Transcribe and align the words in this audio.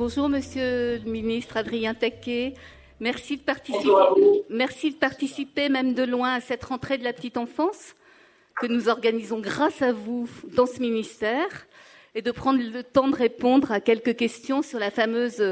Bonjour, 0.00 0.30
monsieur 0.30 0.96
le 0.96 1.10
ministre 1.10 1.58
Adrien 1.58 1.92
Taquet. 1.92 2.54
Merci 3.00 3.36
de, 3.36 3.42
participer, 3.42 3.90
merci 4.48 4.92
de 4.92 4.96
participer, 4.96 5.68
même 5.68 5.92
de 5.92 6.02
loin, 6.04 6.32
à 6.32 6.40
cette 6.40 6.64
rentrée 6.64 6.96
de 6.96 7.04
la 7.04 7.12
petite 7.12 7.36
enfance 7.36 7.94
que 8.62 8.66
nous 8.66 8.88
organisons 8.88 9.40
grâce 9.40 9.82
à 9.82 9.92
vous 9.92 10.26
dans 10.56 10.64
ce 10.64 10.80
ministère 10.80 11.66
et 12.14 12.22
de 12.22 12.30
prendre 12.30 12.60
le 12.62 12.82
temps 12.82 13.08
de 13.08 13.14
répondre 13.14 13.70
à 13.72 13.80
quelques 13.80 14.16
questions 14.16 14.62
sur 14.62 14.78
la 14.78 14.90
fameuse 14.90 15.44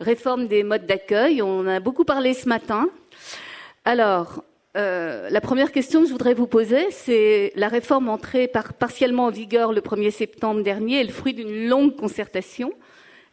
réforme 0.00 0.48
des 0.48 0.64
modes 0.64 0.84
d'accueil. 0.84 1.40
On 1.40 1.60
en 1.60 1.66
a 1.66 1.80
beaucoup 1.80 2.04
parlé 2.04 2.34
ce 2.34 2.46
matin. 2.46 2.90
Alors, 3.86 4.44
euh, 4.76 5.30
la 5.30 5.40
première 5.40 5.72
question 5.72 6.02
que 6.02 6.08
je 6.08 6.12
voudrais 6.12 6.34
vous 6.34 6.46
poser, 6.46 6.90
c'est 6.90 7.54
la 7.56 7.68
réforme 7.68 8.10
entrée 8.10 8.48
par, 8.48 8.74
partiellement 8.74 9.24
en 9.24 9.30
vigueur 9.30 9.72
le 9.72 9.80
1er 9.80 10.10
septembre 10.10 10.62
dernier 10.62 11.00
est 11.00 11.04
le 11.04 11.10
fruit 11.10 11.32
d'une 11.32 11.70
longue 11.70 11.96
concertation. 11.96 12.74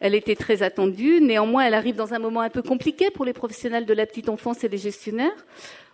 Elle 0.00 0.14
était 0.14 0.36
très 0.36 0.62
attendue. 0.62 1.20
Néanmoins, 1.20 1.64
elle 1.66 1.74
arrive 1.74 1.96
dans 1.96 2.14
un 2.14 2.18
moment 2.18 2.40
un 2.40 2.50
peu 2.50 2.62
compliqué 2.62 3.10
pour 3.10 3.24
les 3.24 3.32
professionnels 3.32 3.86
de 3.86 3.94
la 3.94 4.06
petite 4.06 4.28
enfance 4.28 4.64
et 4.64 4.68
les 4.68 4.78
gestionnaires. 4.78 5.46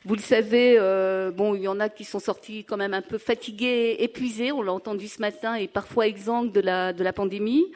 Vous 0.04 0.16
le 0.16 0.20
savez, 0.20 0.76
euh, 0.78 1.30
bon, 1.30 1.54
il 1.54 1.62
y 1.62 1.68
en 1.68 1.78
a 1.78 1.88
qui 1.88 2.04
sont 2.04 2.18
sortis 2.18 2.64
quand 2.64 2.76
même 2.76 2.94
un 2.94 3.02
peu 3.02 3.18
fatigués, 3.18 3.96
épuisés. 4.00 4.50
On 4.50 4.62
l'a 4.62 4.72
entendu 4.72 5.06
ce 5.06 5.20
matin 5.20 5.54
et 5.54 5.68
parfois 5.68 6.08
exsangues 6.08 6.50
de 6.50 6.60
la, 6.60 7.12
pandémie. 7.12 7.66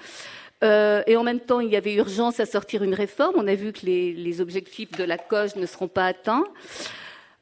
Euh, 0.64 1.02
et 1.06 1.16
en 1.16 1.22
même 1.22 1.38
temps, 1.38 1.60
il 1.60 1.70
y 1.70 1.76
avait 1.76 1.94
urgence 1.94 2.40
à 2.40 2.46
sortir 2.46 2.82
une 2.82 2.94
réforme. 2.94 3.34
On 3.36 3.46
a 3.46 3.54
vu 3.54 3.72
que 3.72 3.86
les, 3.86 4.12
les 4.12 4.40
objectifs 4.40 4.90
de 4.92 5.04
la 5.04 5.18
COGE 5.18 5.54
ne 5.54 5.66
seront 5.66 5.88
pas 5.88 6.06
atteints. 6.06 6.44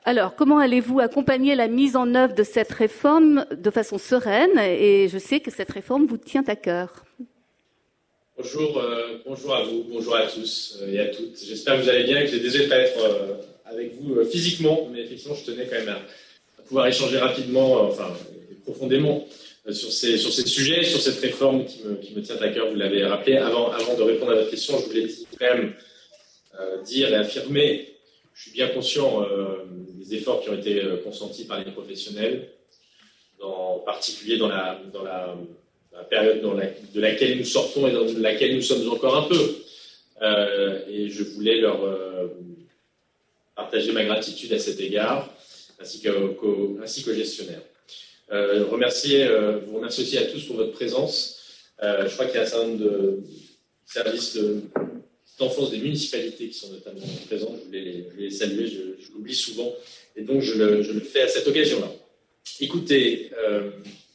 Alors, 0.05 0.37
comment 0.37 0.59
allez-vous 0.59 1.01
accompagner 1.01 1.55
la 1.55 1.67
mise 1.67 1.97
en 1.97 2.15
œuvre 2.15 2.35
de 2.35 2.43
cette 2.43 2.73
réforme 2.73 3.47
de 3.51 3.71
façon 3.71 3.97
sereine? 3.97 4.59
Et 4.59 5.09
je 5.09 5.17
sais 5.17 5.41
que 5.41 5.51
cette 5.51 5.71
réforme 5.73 6.05
vous 6.05 6.19
tient 6.19 6.45
à 6.47 6.57
cœur. 6.57 7.04
Bonjour, 8.37 8.79
euh, 8.79 9.19
bonjour 9.25 9.55
à 9.55 9.63
vous, 9.63 9.85
bonjour 9.85 10.17
à 10.17 10.27
tous 10.27 10.77
euh, 10.83 10.93
et 10.93 10.99
à 10.99 11.07
toutes. 11.07 11.39
J'espère 11.41 11.77
que 11.77 11.83
vous 11.83 11.89
allez 11.89 12.03
bien 12.03 12.19
et 12.19 12.25
que 12.25 12.33
j'ai 12.33 12.41
désolé 12.41 12.65
de 12.65 12.69
pas 12.69 12.79
être 12.79 12.99
euh, 12.99 13.35
avec 13.65 13.95
vous 13.95 14.25
physiquement, 14.25 14.89
mais 14.93 15.03
effectivement, 15.03 15.37
je 15.37 15.45
tenais 15.45 15.67
quand 15.67 15.77
même 15.77 15.91
à, 15.91 16.63
pouvoir 16.67 16.89
échanger 16.89 17.19
rapidement, 17.19 17.83
enfin, 17.83 18.13
profondément 18.65 19.25
sur 19.71 19.93
ces, 19.93 20.19
sur 20.19 20.33
ces 20.33 20.45
sujets, 20.47 20.83
sur 20.83 21.01
cette 21.01 21.21
réforme 21.21 21.65
qui 21.65 21.85
me, 21.85 21.95
qui 21.95 22.13
me 22.13 22.23
tient 22.23 22.37
à 22.39 22.49
cœur, 22.49 22.69
vous 22.71 22.75
l'avez 22.75 23.05
rappelé. 23.05 23.37
Avant, 23.37 23.71
avant 23.71 23.95
de 23.95 24.03
répondre 24.03 24.33
à 24.33 24.35
votre 24.35 24.51
question, 24.51 24.81
je 24.81 24.87
voulais 24.87 25.07
quand 25.39 25.55
même 25.55 25.75
dire 26.85 27.11
et 27.11 27.15
affirmer, 27.15 27.95
je 28.35 28.43
suis 28.43 28.51
bien 28.51 28.67
conscient 28.69 29.25
des 30.01 30.17
efforts 30.17 30.41
qui 30.41 30.49
ont 30.49 30.59
été 30.59 30.83
consentis 31.05 31.45
par 31.45 31.63
les 31.63 31.71
professionnels, 31.71 32.49
en 33.41 33.79
particulier 33.79 34.39
dans 34.39 34.49
la, 34.49 34.81
dans 34.93 35.05
la 35.05 35.37
la 35.97 36.05
période 36.05 36.43
de 36.95 37.01
laquelle 37.01 37.39
nous 37.39 37.45
sortons 37.45 37.87
et 37.87 37.93
dans 37.93 38.07
laquelle 38.19 38.55
nous 38.55 38.63
sommes 38.63 38.89
encore 38.89 39.17
un 39.17 39.29
peu. 39.29 39.65
Euh, 40.23 40.81
et 40.89 41.09
je 41.11 41.23
voulais 41.23 41.61
leur 41.61 41.85
euh, 41.85 42.29
partager 43.57 43.93
ma 43.93 44.05
gratitude 44.05 44.53
à 44.53 44.59
cet 44.59 44.81
égard, 44.81 45.33
ainsi 45.81 46.01
qu'aux 46.03 47.15
gestionnaires. 47.15 47.63
Euh, 48.33 48.65
remercier, 48.67 49.29
vous 49.67 49.77
remercier 49.77 50.05
aussi 50.05 50.19
à 50.19 50.25
tous 50.25 50.45
pour 50.45 50.57
votre 50.57 50.73
présence. 50.73 51.41
je 51.81 52.13
crois 52.13 52.27
qu'il 52.27 52.37
y 52.37 52.39
a 52.39 52.43
un 52.43 52.47
certain 52.47 52.67
nombre 52.69 52.85
de 52.85 53.23
services 53.87 54.39
d'enfance 55.39 55.71
des 55.71 55.79
municipalités 55.79 56.49
qui 56.49 56.59
sont 56.59 56.71
notamment 56.71 57.01
présents. 57.27 57.55
Je 57.61 57.67
voulais 57.67 58.07
les, 58.17 58.31
saluer, 58.31 58.67
je, 58.67 59.13
l'oublie 59.13 59.35
souvent, 59.35 59.73
et 60.17 60.23
donc 60.23 60.41
je 60.41 60.55
le, 60.55 61.01
fais 61.01 61.23
à 61.23 61.29
cette 61.29 61.47
occasion-là. 61.47 61.91
Écoutez, 62.61 63.31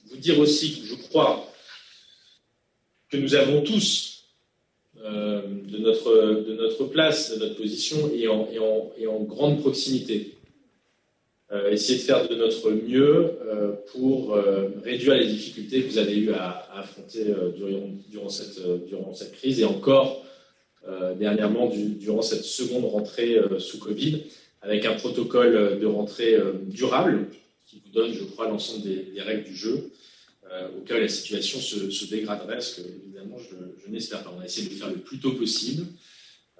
vous 0.06 0.18
dire 0.18 0.40
aussi 0.40 0.80
que 0.80 0.88
je 0.88 0.96
crois 0.96 1.46
que 3.10 3.18
nous 3.18 3.36
avons 3.36 3.62
tous 3.62 4.26
euh, 5.04 5.42
de, 5.42 5.78
notre, 5.78 6.44
de 6.48 6.54
notre 6.54 6.86
place, 6.86 7.34
de 7.34 7.40
notre 7.40 7.56
position 7.56 8.12
et 8.14 8.28
en, 8.28 9.24
grande 9.24 9.60
proximité. 9.62 10.36
Euh, 11.52 11.72
essayer 11.72 11.98
de 11.98 12.04
faire 12.04 12.28
de 12.28 12.36
notre 12.36 12.70
mieux 12.70 13.32
euh, 13.42 13.72
pour 13.92 14.38
réduire 14.84 15.16
les 15.16 15.28
difficultés 15.28 15.84
que 15.84 15.90
vous 15.90 15.98
avez 15.98 16.18
eu 16.18 16.32
à, 16.32 16.68
affronter 16.76 17.26
durant, 17.56 17.90
durant, 18.10 18.30
cette, 18.30 18.60
durant 18.88 19.14
cette 19.14 19.34
crise 19.34 19.60
et 19.60 19.66
encore 19.66 20.24
dernièrement 21.18 21.68
du, 21.68 21.86
durant 21.96 22.22
cette 22.22 22.44
seconde 22.44 22.86
rentrée 22.86 23.38
sous 23.60 23.80
Covid 23.80 24.24
avec 24.62 24.86
un 24.86 24.94
protocole 24.94 25.80
de 25.80 25.86
rentrée 25.86 26.38
durable 26.68 27.28
qui 27.66 27.82
vous 27.86 27.92
donne, 27.92 28.14
je 28.14 28.24
crois, 28.24 28.48
l'ensemble 28.48 28.84
des, 28.84 29.22
règles 29.22 29.44
du 29.44 29.56
jeu 29.56 29.76
euh, 29.76 30.19
au 30.78 30.82
cas 30.82 30.96
où 30.96 31.00
la 31.00 31.08
situation 31.08 31.60
se, 31.60 32.06
dégraderait, 32.06 32.62
ce 32.62 32.82
que 32.82 32.88
évidemment 32.88 33.38
je, 33.38 33.90
n'espère 33.90 34.24
pas. 34.24 34.34
On 34.36 34.40
a 34.40 34.46
essayé 34.46 34.68
de 34.68 34.74
le 34.74 34.80
faire 34.80 34.90
le 34.90 34.98
plus 34.98 35.20
tôt 35.20 35.34
possible. 35.34 35.86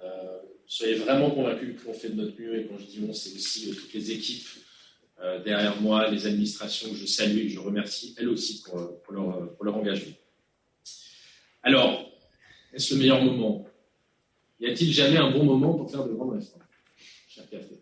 Euh, 0.02 0.38
soyez 0.66 0.94
vraiment 0.94 1.30
convaincus 1.30 1.80
qu'on 1.82 1.92
fait 1.92 2.10
de 2.10 2.14
notre 2.14 2.40
mieux 2.40 2.58
et 2.58 2.66
quand 2.66 2.78
je 2.78 2.84
dis 2.84 3.00
on, 3.06 3.12
c'est 3.12 3.34
aussi 3.34 3.70
euh, 3.70 3.74
toutes 3.74 3.92
les 3.92 4.12
équipes 4.12 4.46
derrière 5.44 5.78
moi, 5.82 6.08
les 6.08 6.26
administrations 6.26 6.88
que 6.88 6.96
je 6.96 7.04
salue 7.04 7.40
et 7.40 7.46
que 7.48 7.52
je 7.52 7.58
remercie, 7.58 8.14
elles 8.16 8.30
aussi, 8.30 8.62
pour, 8.62 9.12
leur, 9.12 9.76
engagement. 9.76 10.14
Alors, 11.62 12.10
est-ce 12.72 12.94
le 12.94 13.00
meilleur 13.00 13.22
moment? 13.22 13.66
Y 14.60 14.68
a-t-il 14.68 14.90
jamais 14.90 15.18
un 15.18 15.30
bon 15.30 15.44
moment 15.44 15.74
pour 15.74 15.90
faire 15.90 16.06
de 16.06 16.14
grandes 16.14 16.38
réformes 16.38 16.62
Cher 17.28 17.44
café. 17.50 17.80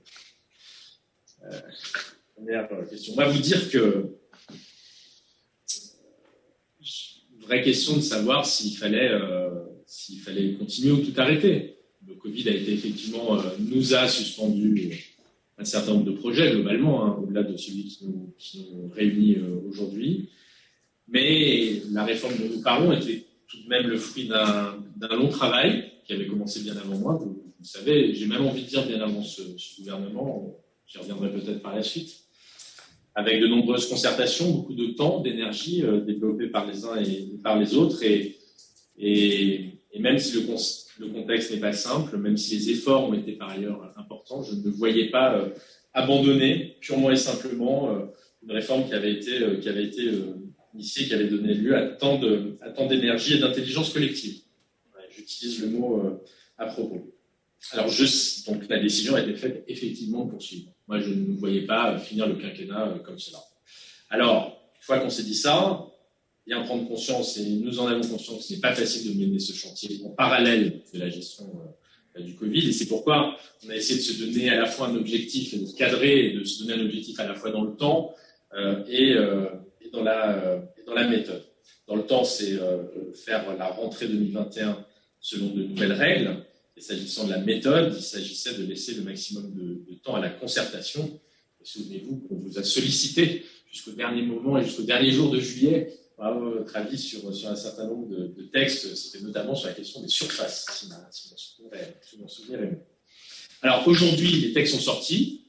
première 2.34 2.68
question. 2.90 3.12
On 3.12 3.16
va 3.16 3.28
vous 3.28 3.40
dire 3.40 3.70
que 3.70 4.17
vraie 7.48 7.62
question 7.62 7.96
de 7.96 8.02
savoir 8.02 8.44
s'il 8.46 8.76
fallait, 8.76 9.10
euh, 9.10 9.48
fallait 10.22 10.52
continuer 10.54 10.92
ou 10.92 10.98
tout 10.98 11.18
arrêter. 11.18 11.76
Le 12.06 12.14
Covid 12.14 12.48
a 12.48 12.52
été 12.52 12.72
effectivement, 12.72 13.38
euh, 13.38 13.42
nous 13.58 13.94
a 13.94 14.06
suspendu 14.06 14.92
un 15.56 15.64
certain 15.64 15.92
nombre 15.94 16.04
de 16.04 16.12
projets 16.12 16.52
globalement, 16.52 17.04
hein, 17.04 17.18
au-delà 17.22 17.42
de 17.42 17.56
celui 17.56 17.84
qui 17.84 18.06
nous, 18.06 18.90
réunit 18.94 19.36
euh, 19.36 19.60
aujourd'hui. 19.68 20.28
Mais 21.08 21.82
la 21.90 22.04
réforme 22.04 22.36
dont 22.36 22.54
nous 22.54 22.62
parlons 22.62 22.92
était 22.92 23.24
tout 23.48 23.62
de 23.62 23.68
même 23.68 23.86
le 23.86 23.96
fruit 23.96 24.28
d'un 24.28 25.16
long 25.16 25.28
travail 25.28 25.90
qui 26.06 26.12
avait 26.12 26.26
commencé 26.26 26.60
bien 26.60 26.76
avant 26.76 26.98
moi. 26.98 27.14
Vous, 27.14 27.42
vous 27.58 27.64
savez, 27.64 28.14
j'ai 28.14 28.26
même 28.26 28.44
envie 28.44 28.62
de 28.62 28.68
dire 28.68 28.86
bien 28.86 29.00
avant 29.00 29.22
ce 29.22 29.42
gouvernement. 29.78 30.54
J'y 30.86 30.98
reviendrai 30.98 31.32
peut-être 31.32 31.62
par 31.62 31.74
la 31.74 31.82
suite 31.82 32.27
avec 33.18 33.40
de 33.40 33.48
nombreuses 33.48 33.88
concertations, 33.88 34.48
beaucoup 34.48 34.74
de 34.74 34.86
temps, 34.92 35.18
d'énergie 35.18 35.82
euh, 35.82 36.00
développée 36.00 36.46
par 36.46 36.64
les 36.66 36.84
uns 36.84 36.94
et, 37.02 37.32
par 37.42 37.58
les 37.58 37.74
autres. 37.74 38.00
Et, 38.04 38.36
même 39.98 40.20
si 40.20 40.36
le, 40.36 40.42
le 41.00 41.12
contexte 41.12 41.50
n'est 41.50 41.58
pas 41.58 41.72
simple, 41.72 42.16
même 42.16 42.36
si 42.36 42.54
les 42.54 42.70
efforts 42.70 43.08
ont 43.08 43.14
été 43.14 43.32
par 43.32 43.50
ailleurs 43.50 43.92
importants, 43.96 44.44
je 44.44 44.54
ne 44.54 44.70
voyais 44.70 45.10
pas 45.10 45.34
euh, 45.34 45.48
abandonner 45.94 46.76
purement 46.80 47.10
et 47.10 47.16
simplement 47.16 47.90
euh, 47.90 48.04
une 48.44 48.52
réforme 48.52 48.86
qui 48.86 48.94
avait 48.94 49.14
été, 49.14 49.58
qui 49.60 49.68
avait 49.68 49.86
été 49.86 50.08
initiée, 50.72 51.08
qui 51.08 51.14
avait 51.14 51.26
donné 51.26 51.54
lieu 51.54 51.74
à 51.76 51.86
tant 51.88 52.20
d'énergie 52.86 53.34
et 53.34 53.38
d'intelligence 53.40 53.92
collective. 53.92 54.42
J'utilise 55.10 55.60
le 55.60 55.70
mot 55.70 56.20
à 56.56 56.66
propos. 56.66 57.17
Alors, 57.72 57.90
donc 58.46 58.68
la 58.68 58.78
décision 58.78 59.14
a 59.14 59.20
été 59.20 59.34
faite 59.34 59.64
effectivement 59.68 60.24
de 60.24 60.30
poursuivre. 60.30 60.70
Moi, 60.86 61.00
je 61.00 61.10
ne 61.10 61.36
voyais 61.36 61.62
pas 61.62 61.98
finir 61.98 62.26
le 62.26 62.36
quinquennat 62.36 62.88
euh, 62.88 62.98
comme 62.98 63.18
cela. 63.18 63.38
Alors, 64.10 64.58
une 64.76 64.82
fois 64.82 65.00
qu'on 65.00 65.10
s'est 65.10 65.24
dit 65.24 65.34
ça, 65.34 65.84
bien 66.46 66.62
prendre 66.62 66.88
conscience, 66.88 67.36
et 67.36 67.44
nous 67.44 67.78
en 67.78 67.88
avons 67.88 68.08
conscience, 68.08 68.46
ce 68.46 68.54
n'est 68.54 68.60
pas 68.60 68.74
facile 68.74 69.12
de 69.12 69.22
mener 69.22 69.38
ce 69.38 69.52
chantier 69.52 70.00
en 70.04 70.10
parallèle 70.10 70.82
de 70.94 70.98
la 70.98 71.10
gestion 71.10 71.44
euh, 72.16 72.22
du 72.22 72.34
Covid. 72.36 72.68
Et 72.68 72.72
c'est 72.72 72.86
pourquoi 72.86 73.36
on 73.66 73.70
a 73.70 73.76
essayé 73.76 73.98
de 73.98 74.04
se 74.04 74.24
donner 74.24 74.48
à 74.48 74.56
la 74.56 74.66
fois 74.66 74.88
un 74.88 74.94
objectif, 74.94 75.60
de 75.60 75.76
cadrer, 75.76 76.26
et 76.26 76.32
de 76.32 76.44
se 76.44 76.64
donner 76.64 76.80
un 76.80 76.84
objectif 76.84 77.20
à 77.20 77.26
la 77.26 77.34
fois 77.34 77.50
dans 77.50 77.64
le 77.64 77.76
temps 77.76 78.14
euh, 78.54 78.82
et, 78.88 79.14
dans 79.92 80.02
la 80.02 81.08
méthode. 81.08 81.44
Dans 81.86 81.96
le 81.96 82.02
temps, 82.02 82.24
c'est 82.24 82.58
faire 83.14 83.56
la 83.56 83.68
rentrée 83.68 84.06
2021 84.06 84.84
selon 85.20 85.48
de 85.48 85.64
nouvelles 85.64 85.92
règles. 85.92 86.36
Et 86.78 86.80
s'agissant 86.80 87.24
de 87.24 87.30
la 87.30 87.38
méthode, 87.38 87.92
il 87.96 88.02
s'agissait 88.02 88.54
de 88.54 88.64
laisser 88.64 88.94
le 88.94 89.02
maximum 89.02 89.52
de, 89.52 89.94
temps 90.04 90.14
à 90.14 90.20
la 90.20 90.30
concertation. 90.30 91.20
Souvenez-vous 91.64 92.18
qu'on 92.28 92.36
vous 92.36 92.56
a 92.56 92.62
sollicité 92.62 93.44
jusqu'au 93.68 93.90
dernier 93.90 94.22
moment 94.22 94.56
et 94.58 94.64
jusqu'au 94.64 94.84
dernier 94.84 95.10
jour 95.10 95.28
de 95.32 95.40
juillet 95.40 95.92
pour 96.14 96.24
avoir 96.24 96.50
votre 96.50 96.76
avis 96.76 96.96
sur, 96.96 97.34
sur 97.34 97.48
un 97.48 97.56
certain 97.56 97.84
nombre 97.84 98.08
de, 98.08 98.42
textes. 98.52 98.94
C'était 98.94 99.24
notamment 99.24 99.56
sur 99.56 99.66
la 99.66 99.74
question 99.74 100.00
des 100.00 100.08
surfaces, 100.08 100.66
si, 100.70 102.16
mon 102.18 102.28
souvenir 102.28 102.62
est 102.62 102.66
bon. 102.66 102.80
Alors 103.62 103.86
aujourd'hui, 103.88 104.30
les 104.30 104.52
textes 104.52 104.74
sont 104.74 104.80
sortis. 104.80 105.46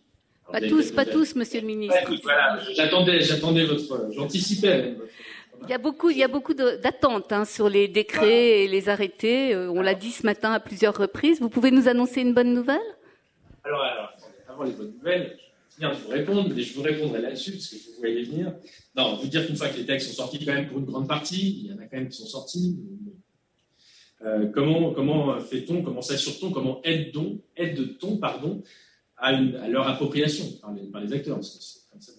pas 0.52 0.62
tous, 0.62 0.92
pas 0.92 1.06
tous, 1.06 1.36
monsieur 1.36 1.62
le 1.62 1.68
ministre. 1.68 1.96
voilà, 2.24 2.60
j'attendais, 2.74 3.22
j'attendais 3.22 3.66
votre, 3.66 4.10
j'anticipais 4.14 4.94
votre 4.94 5.12
il 5.64 5.70
y 6.18 6.24
a 6.24 6.28
beaucoup, 6.28 6.54
d'attentes 6.54 7.32
hein, 7.32 7.46
sur 7.46 7.70
les 7.70 7.88
décrets 7.88 8.64
et 8.64 8.68
les 8.68 8.90
arrêtés. 8.90 9.54
Euh, 9.54 9.72
on 9.72 9.82
l'a 9.82 9.96
dit 9.96 10.12
ce 10.12 10.26
matin 10.26 10.52
à 10.52 10.60
plusieurs 10.60 10.96
reprises. 10.96 11.40
Vous 11.40 11.50
pouvez 11.50 11.72
nous 11.72 11.88
annoncer 11.88 12.22
une 12.22 12.34
bonne 12.34 12.54
nouvelle? 12.54 12.80
Alors, 13.64 13.84
avant 14.48 14.64
les 14.64 14.72
bonnes 14.72 14.94
nouvelles, 14.94 15.38
je 15.80 15.88
vais 15.88 15.94
vous 15.94 16.10
répondre, 16.10 16.50
mais 16.54 16.62
je 16.62 16.74
vous 16.76 16.82
répondrai 16.82 17.22
là-dessus 17.22 17.52
parce 17.54 17.68
que 17.70 17.76
vous 17.76 18.00
voyez 18.00 18.24
venir. 18.24 18.54
Non, 18.96 19.16
vous 19.16 19.28
dire 19.28 19.46
qu'une 19.46 19.56
fois 19.56 19.70
que 19.70 19.78
les 19.78 19.86
textes 19.86 20.10
sont 20.10 20.16
sortis, 20.16 20.46
quand 20.46 20.54
même 20.54 20.68
pour 20.68 20.80
une 20.80 20.86
grande 20.86 21.08
partie, 21.08 21.62
il 21.64 21.72
y 21.72 21.74
en 21.74 21.78
a 21.78 21.86
quand 21.86 21.98
même 21.98 22.10
qui 22.10 22.18
sont 22.18 22.28
sortis. 22.28 22.80
comment 24.54 24.94
comment 24.94 25.40
fait-on, 25.40 25.82
comment 25.82 26.02
s'assure-t-on, 26.02 26.52
comment 26.52 26.82
aide-t-on, 26.84 27.40
aide-t-on 27.56 28.18
pardon, 28.18 28.64
à, 29.18 29.32
leur 29.32 29.88
appropriation 29.88 30.46
par 30.92 31.02
les, 31.02 31.14
acteurs, 31.14 31.36
parce 31.36 31.56
que 31.56 31.64
c'est 31.64 31.90
comme 31.92 32.02
ça 32.02 32.12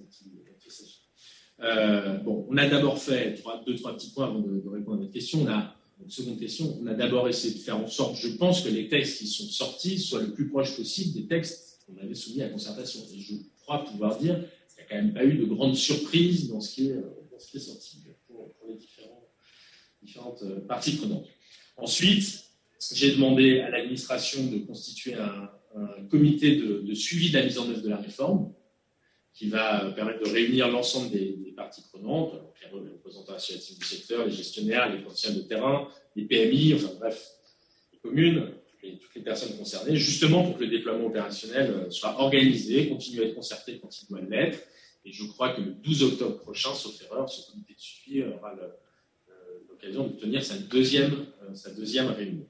s'agit. 1.61 2.25
bon, 2.25 2.47
on 2.49 2.57
a 2.57 2.69
d'abord 2.69 2.99
fait 2.99 3.43
deux, 3.67 3.75
trois 3.77 3.95
petits 3.95 4.11
points 4.11 4.27
avant 4.27 4.41
de, 4.41 4.69
répondre 4.69 4.99
à 4.99 5.01
votre 5.01 5.13
question. 5.13 5.43
On 5.43 5.49
a, 5.49 5.75
seconde 6.09 6.39
question, 6.39 6.79
on 6.83 6.87
a 6.87 6.95
d'abord 6.95 7.29
essayé 7.29 7.55
de 7.55 7.59
faire 7.59 7.77
en 7.77 7.87
sorte, 7.87 8.17
je 8.17 8.29
pense, 8.29 8.63
que 8.63 8.69
les 8.69 8.89
textes 8.89 9.19
qui 9.19 9.27
sont 9.27 9.45
sortis 9.45 9.99
soient 9.99 10.23
le 10.23 10.33
plus 10.33 10.49
proches 10.49 10.77
possible 10.77 11.21
des 11.21 11.27
textes 11.27 11.81
qu'on 11.87 12.03
avait 12.03 12.15
soumis 12.15 12.43
à 12.43 12.49
concertation. 12.49 13.01
Et 13.15 13.21
je 13.21 13.35
crois 13.63 13.85
pouvoir 13.85 14.19
dire 14.19 14.35
qu'il 14.35 14.79
n'y 14.79 14.83
a 14.83 14.89
quand 14.89 14.97
même 14.97 15.13
pas 15.13 15.25
eu 15.25 15.35
de 15.35 15.45
grande 15.45 15.77
surprise 15.77 16.49
dans 16.49 16.61
ce 16.61 16.75
qui 16.75 16.89
est, 16.89 16.95
dans 16.95 17.39
ce 17.39 17.51
qui 17.51 17.57
est 17.59 17.61
sorti 17.61 17.99
pour, 18.27 18.55
les 18.67 18.77
différentes 20.03 20.43
euh, 20.43 20.61
parties 20.61 20.97
prenantes. 20.97 21.27
Ensuite, 21.77 22.45
j'ai 22.93 23.13
demandé 23.13 23.61
à 23.61 23.71
l'administration 23.71 24.47
de 24.47 24.59
constituer 24.59 25.15
un 25.15 25.51
comité 26.11 26.57
de, 26.57 26.95
suivi 26.95 27.31
de 27.31 27.39
la 27.39 27.45
mise 27.45 27.59
en 27.59 27.69
œuvre 27.69 27.83
de 27.83 27.89
la 27.89 27.97
réforme 27.97 28.53
qui 29.35 29.49
va 29.49 29.91
permettre 29.93 30.25
de 30.25 30.31
réunir 30.31 30.69
l'ensemble 30.69 31.11
des, 31.11 31.50
parties 31.61 31.83
prenantes, 31.93 32.33
les 32.63 32.79
représentants 32.79 33.35
associatifs 33.35 33.79
du 33.79 33.85
secteur, 33.85 34.25
les 34.25 34.33
gestionnaires, 34.33 34.91
les 34.91 35.03
professionnels 35.03 35.43
de 35.43 35.49
terrain, 35.49 35.89
les 36.17 36.25
PMI, 36.25 36.75
enfin 36.75 36.93
bref, 36.99 37.33
les 37.93 37.99
communes, 37.99 38.53
toutes 38.81 39.15
les, 39.15 39.23
personnes 39.23 39.55
concernées, 39.59 39.97
justement 39.97 40.43
pour 40.45 40.57
que 40.57 40.65
le 40.65 40.71
déploiement 40.71 41.07
opérationnel 41.07 41.71
euh, 41.71 41.91
soit 41.91 42.19
organisé, 42.19 42.89
continue 42.89 43.21
à 43.21 43.25
être 43.25 43.35
concerté 43.35 43.79
quand 43.79 43.91
il 44.01 44.09
doit 44.09 44.23
l'être. 44.23 44.59
Et 45.05 45.13
je 45.13 45.25
crois 45.25 45.51
que 45.51 45.61
le 45.61 45.73
12 45.73 46.03
octobre 46.05 46.39
prochain, 46.39 46.73
sauf 46.73 47.01
erreur, 47.03 47.29
ce 47.29 47.51
comité 47.51 47.75
de 47.75 47.81
suivi 47.81 48.23
aura 48.23 48.55
l'occasion 49.69 50.07
de 50.07 50.13
tenir 50.13 50.43
sa 50.43 50.57
deuxième, 50.57 51.27
euh, 51.43 51.55
sa 51.55 51.71
deuxième 51.71 52.07
réunion. 52.07 52.47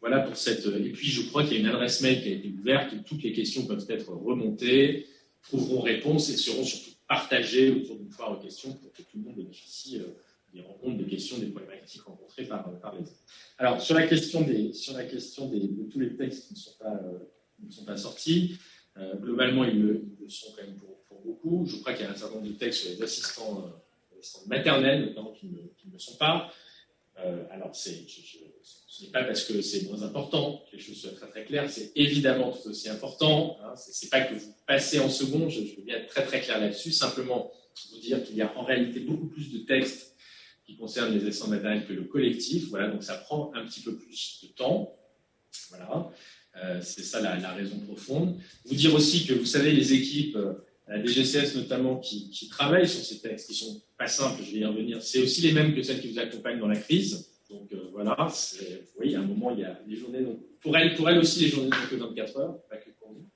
Voilà 0.00 0.20
pour 0.20 0.36
cette. 0.36 0.66
Et 0.66 0.90
puis, 0.90 1.06
je 1.06 1.22
crois 1.28 1.44
qu'il 1.44 1.54
y 1.54 1.56
a 1.56 1.60
une 1.60 1.68
adresse 1.68 2.00
mail 2.02 2.20
qui 2.20 2.28
a 2.28 2.32
été 2.32 2.48
ouverte 2.48 2.92
toutes 3.06 3.22
les 3.22 3.32
questions 3.32 3.64
peuvent 3.64 3.86
être 3.88 4.12
remontées, 4.12 5.06
trouveront 5.42 5.80
réponse 5.80 6.28
et 6.30 6.36
seront 6.36 6.64
surtout 6.64 6.93
partagées 7.14 7.70
autour 7.70 7.96
d'une 7.96 8.10
foire 8.10 8.32
aux 8.32 8.42
questions 8.42 8.72
pour 8.72 8.92
que 8.92 9.02
tout 9.02 9.16
le 9.16 9.22
monde 9.22 9.36
bénéficie 9.36 10.00
euh, 10.00 10.06
des 10.52 10.62
rencontres, 10.62 10.98
des 10.98 11.06
questions, 11.06 11.38
des 11.38 11.46
problématiques 11.46 12.02
rencontrées 12.02 12.44
par, 12.44 12.78
par 12.80 12.94
les 12.94 13.02
autres. 13.02 13.24
Alors, 13.58 13.80
sur 13.80 13.94
la 13.94 14.06
question, 14.06 14.40
des, 14.42 14.72
sur 14.72 14.94
la 14.94 15.04
question 15.04 15.48
des, 15.48 15.60
de 15.60 15.84
tous 15.90 16.00
les 16.00 16.16
textes 16.16 16.48
qui 16.48 16.54
ne 16.54 16.58
sont 16.58 16.76
pas, 16.78 16.94
euh, 16.94 17.18
ne 17.64 17.70
sont 17.70 17.84
pas 17.84 17.96
sortis, 17.96 18.58
euh, 18.96 19.14
globalement, 19.16 19.64
ils 19.64 19.80
le, 19.80 20.04
sont 20.28 20.52
quand 20.56 20.62
même 20.62 20.76
pour, 20.76 20.94
beaucoup. 21.24 21.64
Je 21.66 21.76
crois 21.76 21.94
qu'il 21.94 22.04
y 22.04 22.08
a 22.08 22.10
un 22.10 22.16
certain 22.16 22.34
nombre 22.34 22.48
de 22.48 22.52
textes 22.52 22.82
sur 22.82 22.90
les 22.90 23.02
assistants, 23.02 23.64
assistants 24.18 24.46
maternels, 24.46 25.06
notamment, 25.06 25.32
qui 25.32 25.46
ne, 25.46 25.58
qui 25.78 25.88
ne 25.88 25.92
le 25.92 25.98
sont 25.98 26.16
pas. 26.16 26.52
alors, 27.50 27.74
c'est, 27.74 28.04
ce 28.86 29.02
n'est 29.02 29.10
pas 29.10 29.24
parce 29.24 29.44
que 29.44 29.60
c'est 29.60 29.84
moins 29.84 30.02
important 30.02 30.64
que 30.70 30.76
les 30.76 30.82
choses 30.82 30.96
soient 30.96 31.10
très 31.10 31.28
très 31.28 31.44
claires, 31.44 31.68
c'est 31.68 31.90
évidemment 31.96 32.52
tout 32.52 32.68
aussi 32.68 32.88
important. 32.88 33.58
Hein. 33.62 33.74
Ce 33.76 34.04
n'est 34.04 34.08
pas 34.08 34.20
que 34.20 34.34
vous 34.34 34.54
passez 34.66 35.00
en 35.00 35.10
second, 35.10 35.48
je, 35.48 35.60
veux 35.60 35.82
bien 35.84 35.96
être 35.96 36.08
très 36.08 36.24
très 36.24 36.40
clair 36.40 36.60
là-dessus, 36.60 36.92
simplement 36.92 37.50
vous 37.92 37.98
dire 37.98 38.22
qu'il 38.22 38.36
y 38.36 38.42
a 38.42 38.56
en 38.56 38.64
réalité 38.64 39.00
beaucoup 39.00 39.26
plus 39.26 39.52
de 39.52 39.58
textes 39.58 40.14
qui 40.64 40.76
concernent 40.76 41.16
les 41.16 41.26
essais 41.26 41.48
matériels 41.48 41.86
que 41.86 41.92
le 41.92 42.04
collectif. 42.04 42.68
Voilà, 42.68 42.88
donc 42.88 43.02
ça 43.02 43.14
prend 43.16 43.52
un 43.54 43.66
petit 43.66 43.80
peu 43.80 43.96
plus 43.96 44.40
de 44.42 44.48
temps. 44.48 44.96
Voilà, 45.70 46.10
euh, 46.62 46.80
c'est 46.82 47.02
ça 47.02 47.20
la, 47.20 47.52
raison 47.52 47.78
profonde. 47.80 48.38
Vous 48.64 48.74
dire 48.74 48.94
aussi 48.94 49.26
que 49.26 49.34
vous 49.34 49.44
savez, 49.44 49.72
les 49.72 49.92
équipes, 49.92 50.36
euh, 50.36 50.54
la 50.88 51.04
DGCS 51.04 51.56
notamment, 51.56 51.96
qui, 51.98 52.30
qui 52.30 52.48
travaillent 52.48 52.88
sur 52.88 53.04
ces 53.04 53.20
textes, 53.20 53.48
qui 53.48 53.54
sont 53.54 53.82
pas 53.98 54.06
simples, 54.06 54.42
je 54.44 54.52
vais 54.52 54.58
y 54.60 54.64
revenir, 54.64 55.02
c'est 55.02 55.20
aussi 55.20 55.40
les 55.40 55.52
mêmes 55.52 55.74
que 55.74 55.82
celles 55.82 56.00
qui 56.00 56.12
vous 56.12 56.18
accompagnent 56.18 56.60
dans 56.60 56.68
la 56.68 56.78
crise. 56.78 57.33
Donc 57.54 57.72
euh, 57.72 57.88
voilà, 57.92 58.28
oui, 58.98 59.14
à 59.14 59.20
un 59.20 59.22
moment, 59.22 59.50
il 59.52 59.60
y 59.60 59.64
a 59.64 59.78
les 59.86 59.96
journées. 59.96 60.22
Donc, 60.22 60.38
pour 60.60 60.76
elle, 60.76 60.94
pour 60.94 61.08
elle 61.08 61.18
aussi, 61.18 61.40
les 61.40 61.48
journées 61.48 61.70
n'ont 61.70 61.88
que 61.88 61.96
24 61.96 62.36
heures, 62.38 62.58
pas 62.68 62.76
que 62.76 62.90
pour 62.98 63.12
nous. 63.12 63.28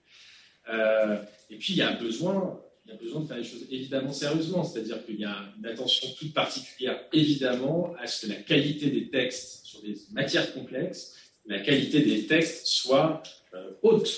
Euh, 0.71 1.23
et 1.51 1.57
puis, 1.57 1.75
il 1.75 1.77
y 1.77 1.83
a 1.83 1.93
besoin. 1.93 2.61
Il 2.85 2.93
y 2.93 2.95
a 2.95 2.97
besoin 2.97 3.21
de 3.21 3.27
faire 3.27 3.37
les 3.37 3.45
choses 3.45 3.67
évidemment 3.71 4.15
sérieusement, 4.15 4.65
c'est-à-dire 4.65 5.05
qu'il 5.05 5.21
y 5.21 5.25
a 5.27 5.37
une 5.59 5.67
attention 5.67 6.09
toute 6.19 6.33
particulière 6.33 6.99
évidemment 7.13 7.93
à 7.99 8.07
ce 8.07 8.25
que 8.25 8.33
la 8.33 8.39
qualité 8.39 8.89
des 8.89 9.11
textes 9.11 9.67
sur 9.67 9.83
des 9.83 9.95
matières 10.11 10.55
complexes, 10.55 11.15
la 11.45 11.61
qualité 11.61 12.01
des 12.01 12.27
textes 12.27 12.67
soit 12.67 13.23
euh, 13.53 13.73
haute, 13.83 14.11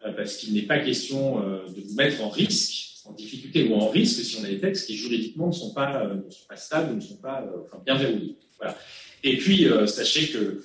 parce 0.00 0.36
qu'il 0.36 0.54
n'est 0.54 0.62
pas 0.62 0.78
question 0.78 1.40
de 1.40 1.80
vous 1.80 1.94
mettre 1.94 2.22
en 2.22 2.30
risque, 2.30 3.02
en 3.04 3.12
difficulté 3.12 3.68
ou 3.68 3.74
en 3.74 3.90
risque 3.90 4.24
si 4.24 4.36
on 4.36 4.44
a 4.44 4.48
des 4.48 4.60
textes 4.60 4.86
qui 4.86 4.96
juridiquement 4.96 5.48
ne 5.48 5.52
sont 5.52 5.74
pas, 5.74 6.06
ne 6.06 6.30
sont 6.30 6.46
stables, 6.54 6.94
ne 6.94 7.00
sont 7.00 7.16
pas 7.16 7.44
bien 7.84 7.98
verrouillés. 7.98 8.38
Voilà. 8.58 8.78
Et 9.24 9.36
puis, 9.36 9.66
euh, 9.66 9.86
sachez 9.86 10.28
que 10.28 10.62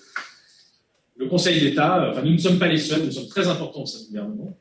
le 1.18 1.28
Conseil 1.28 1.60
d'État, 1.62 2.04
euh, 2.04 2.12
enfin, 2.12 2.22
nous 2.22 2.34
ne 2.34 2.38
sommes 2.38 2.60
pas 2.60 2.68
les 2.68 2.78
seuls, 2.78 3.04
nous 3.04 3.12
sommes 3.12 3.28
très 3.28 3.48
importants 3.48 3.84
au 3.84 3.86
sein 3.86 4.00
du 4.00 4.08
gouvernement. 4.08 4.58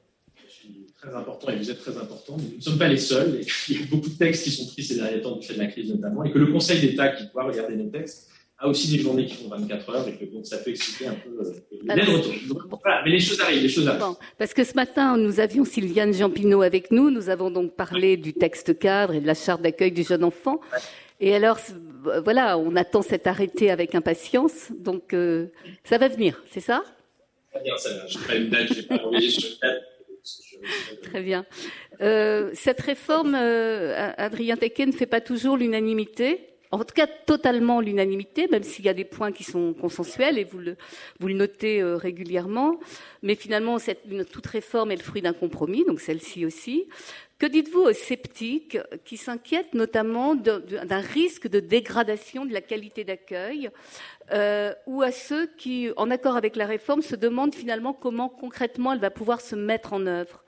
Je 0.47 0.53
suis 0.53 0.87
très 1.01 1.15
important 1.15 1.51
et 1.51 1.57
vous 1.57 1.71
êtes 1.71 1.81
très 1.81 1.97
important, 1.97 2.37
mais 2.39 2.51
nous 2.51 2.57
ne 2.57 2.63
sommes 2.63 2.79
pas 2.79 2.89
les 2.89 2.99
seuls. 2.99 3.41
Et 3.41 3.47
il 3.69 3.81
y 3.81 3.83
a 3.83 3.87
beaucoup 3.87 4.09
de 4.09 4.15
textes 4.15 4.45
qui 4.45 4.51
sont 4.51 4.67
pris 4.67 4.83
ces 4.83 4.97
derniers 4.97 5.21
temps 5.21 5.37
du 5.37 5.47
fait 5.47 5.55
de 5.55 5.59
la 5.59 5.67
crise 5.67 5.91
notamment, 5.91 6.25
et 6.25 6.31
que 6.31 6.39
le 6.39 6.47
Conseil 6.47 6.81
d'État 6.81 7.09
qui 7.09 7.25
doit 7.33 7.45
regarder 7.45 7.77
nos 7.77 7.89
textes 7.89 8.31
a 8.61 8.69
aussi 8.69 8.95
des 8.95 9.03
journées 9.03 9.25
qui 9.25 9.37
font 9.37 9.49
24 9.49 9.91
heures 9.91 10.07
et 10.07 10.17
que 10.17 10.25
donc 10.27 10.45
ça 10.45 10.59
peut 10.59 10.71
expliquer 10.71 11.07
un 11.07 11.15
peu 11.15 11.31
euh, 11.31 12.15
retour. 12.15 12.79
voilà, 12.83 13.03
mais 13.05 13.11
les 13.11 13.21
choses 13.21 13.41
arrivent, 13.41 13.63
les 13.63 13.71
choses 13.71 13.89
arrivent. 13.89 14.03
Bon, 14.03 14.17
parce 14.39 14.53
que 14.53 14.65
ce 14.65 14.75
matin, 14.75 15.17
nous 15.17 15.41
avions 15.41 15.65
Sylviane 15.65 16.13
Jean 16.13 16.31
avec 16.61 16.91
nous. 16.91 17.11
Nous 17.11 17.31
avons 17.31 17.51
donc 17.51 17.75
parlé 17.75 18.19
du 18.19 18.35
texte 18.35 18.79
cadre 18.79 19.15
et 19.15 19.21
de 19.21 19.27
la 19.27 19.35
charte 19.35 19.63
d'accueil 19.63 19.93
du 19.93 20.03
jeune 20.03 20.25
enfant. 20.25 20.61
Et 21.21 21.35
alors, 21.35 21.59
voilà, 22.25 22.59
on 22.59 22.75
attend 22.77 23.03
cet 23.03 23.27
arrêté 23.27 23.71
avec 23.71 23.95
impatience. 23.95 24.73
Donc, 24.73 25.13
euh, 25.13 25.47
ça 25.85 25.99
va 25.99 26.09
venir, 26.09 26.43
c'est 26.51 26.61
ça? 26.61 26.83
Très 27.53 27.63
bien, 27.63 27.77
ça 27.77 27.91
Je 28.07 28.19
pas 28.19 28.35
une 28.35 28.49
date, 28.49 28.73
je 28.73 28.83
pas 28.83 28.99
sur. 29.21 29.59
Très 31.03 31.23
bien. 31.23 31.47
Euh, 32.01 32.51
cette 32.55 32.81
réforme, 32.81 33.35
euh, 33.35 34.13
Adrien 34.17 34.57
Tequet, 34.57 34.87
ne 34.87 34.93
fait 34.93 35.07
pas 35.07 35.21
toujours 35.21 35.57
l'unanimité. 35.57 36.47
En 36.73 36.79
tout 36.79 36.95
cas, 36.95 37.09
totalement 37.09 37.81
l'unanimité, 37.81 38.47
même 38.47 38.63
s'il 38.63 38.85
y 38.85 38.89
a 38.89 38.95
des 38.95 39.05
points 39.05 39.33
qui 39.33 39.43
sont 39.43 39.75
consensuels 39.75 40.39
et 40.39 40.45
vous 40.45 40.59
le, 40.59 40.77
vous 41.19 41.27
le 41.27 41.35
notez 41.35 41.83
euh, 41.83 41.97
régulièrement. 41.97 42.79
Mais 43.23 43.35
finalement, 43.35 43.79
cette, 43.79 44.03
toute 44.31 44.47
réforme 44.47 44.93
est 44.93 44.97
le 44.97 45.03
fruit 45.03 45.21
d'un 45.21 45.33
compromis, 45.33 45.85
donc 45.85 46.01
celle-ci 46.01 46.47
aussi. 46.47 46.87
Que 47.41 47.47
dites-vous 47.47 47.81
aux 47.81 47.93
sceptiques 47.95 48.77
qui 49.07 49.17
s'inquiètent 49.17 49.73
notamment 49.73 50.35
d'un 50.35 51.01
risque 51.01 51.49
de 51.49 51.59
dégradation 51.59 52.45
de 52.45 52.53
la 52.53 52.61
qualité 52.61 53.03
d'accueil 53.03 53.71
euh, 54.31 54.75
ou 54.87 55.01
à 55.01 55.11
ceux 55.11 55.47
qui, 55.57 55.89
en 55.97 56.11
accord 56.11 56.37
avec 56.37 56.55
la 56.55 56.67
réforme, 56.67 57.01
se 57.01 57.17
demandent 57.17 57.55
finalement 57.55 57.95
comment 57.95 58.29
concrètement 58.29 58.93
elle 58.93 59.01
va 59.01 59.09
pouvoir 59.09 59.41
se 59.41 59.57
mettre 59.57 59.95
en 59.95 60.07
œuvre? 60.07 60.45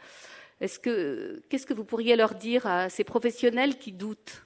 Est-ce 0.60 0.78
que, 0.78 1.40
Qu'est-ce 1.48 1.64
que 1.64 1.72
vous 1.72 1.86
pourriez 1.86 2.14
leur 2.14 2.34
dire 2.34 2.66
à 2.66 2.90
ces 2.90 3.04
professionnels 3.04 3.78
qui 3.78 3.92
doutent? 3.92 4.42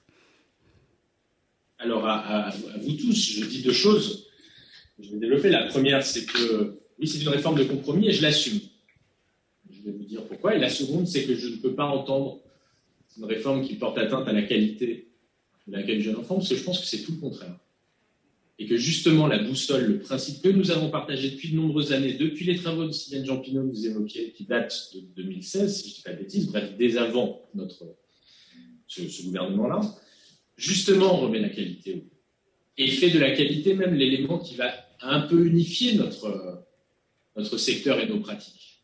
Alors, 1.81 2.07
à, 2.07 2.51
vous 2.81 2.93
tous, 2.93 3.41
je 3.41 3.45
dis 3.45 3.65
deux 3.65 3.73
choses. 3.73 4.31
Je 5.01 5.11
vais 5.11 5.19
développer. 5.19 5.49
La 5.49 5.67
première, 5.67 6.07
c'est 6.07 6.25
que 6.25 6.79
oui, 7.01 7.09
c'est 7.09 7.19
une 7.19 7.29
réforme 7.29 7.59
de 7.59 7.65
compromis 7.65 8.09
et 8.09 8.13
je 8.13 8.23
l'assume 8.23 8.61
vais 9.87 9.97
vous 9.97 10.05
dire 10.05 10.25
pourquoi. 10.25 10.55
Et 10.55 10.59
la 10.59 10.69
seconde, 10.69 11.07
c'est 11.07 11.25
que 11.25 11.35
je 11.35 11.49
ne 11.49 11.57
peux 11.57 11.75
pas 11.75 11.87
entendre 11.87 12.41
une 13.17 13.25
réforme 13.25 13.65
qui 13.65 13.75
porte 13.75 13.99
atteinte 13.99 14.29
à 14.29 14.33
la 14.33 14.43
qualité 14.43 15.09
de 15.67 15.73
l'accueil 15.73 15.99
du 15.99 16.03
jeune 16.03 16.17
enfant, 16.17 16.37
parce 16.37 16.49
que 16.49 16.57
je 16.57 16.63
pense 16.63 16.81
que 16.81 16.87
c'est 16.87 17.03
tout 17.03 17.13
le 17.13 17.19
contraire. 17.19 17.59
Et 18.59 18.67
que 18.67 18.77
justement, 18.77 19.27
la 19.27 19.39
boussole, 19.39 19.85
le 19.85 19.99
principe 19.99 20.43
que 20.43 20.49
nous 20.49 20.71
avons 20.71 20.91
partagé 20.91 21.31
depuis 21.31 21.51
de 21.51 21.57
nombreuses 21.57 21.93
années, 21.93 22.15
depuis 22.15 22.45
les 22.45 22.57
travaux 22.57 22.87
de 22.87 22.93
Sylviane 22.93 23.27
Jean-Pinot 23.27 23.65
que 23.65 23.69
vous 23.69 23.87
évoquiez, 23.87 24.33
qui 24.33 24.45
datent 24.45 24.93
de 24.95 25.01
2016, 25.23 25.83
si 25.83 25.83
je 25.83 25.89
ne 25.89 25.97
dis 25.97 26.03
pas 26.03 26.13
de 26.13 26.19
bêtises, 26.19 26.47
bref, 26.47 26.73
dès 26.79 26.97
avant 26.97 27.43
notre, 27.55 27.85
ce, 28.87 29.23
gouvernement-là, 29.25 29.81
justement 30.57 31.17
remet 31.17 31.41
la 31.41 31.51
qualité 31.51 32.05
et 32.79 32.89
fait 32.89 33.11
de 33.11 33.19
la 33.19 33.35
qualité 33.35 33.75
même 33.75 33.95
l'élément 33.95 34.39
qui 34.39 34.55
va 34.55 34.73
un 35.01 35.21
peu 35.21 35.47
unifier 35.47 35.95
notre, 35.95 36.65
notre 37.37 37.59
secteur 37.59 38.01
et 38.01 38.07
nos 38.07 38.21
pratiques. 38.21 38.76